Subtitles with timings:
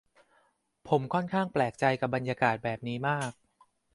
[0.87, 3.31] ผมค่อนข้างแปลงใจกับบรรยากาศแบบนี้มาก